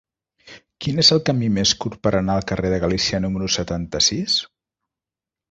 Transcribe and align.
Quin 0.85 1.01
és 1.03 1.11
el 1.15 1.21
camí 1.29 1.49
més 1.57 1.73
curt 1.83 1.99
per 2.07 2.13
anar 2.21 2.39
al 2.41 2.47
carrer 2.53 2.73
de 2.75 2.81
Galícia 2.85 3.21
número 3.27 3.51
setanta-sis? 3.59 4.41